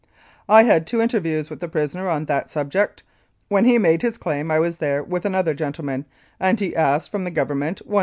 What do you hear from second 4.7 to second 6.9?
there with another gentleman, and he